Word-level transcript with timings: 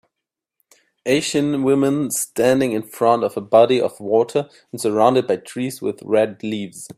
Asian 1.05 1.61
women 1.61 2.09
standing 2.09 2.71
in 2.71 2.81
front 2.81 3.23
of 3.23 3.37
a 3.37 3.39
body 3.41 3.79
of 3.79 3.99
water 3.99 4.49
and 4.71 4.81
surrounded 4.81 5.27
by 5.27 5.35
trees 5.35 5.79
with 5.79 6.01
red 6.01 6.41
leaves. 6.41 6.89